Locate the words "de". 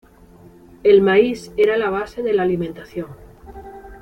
2.23-2.33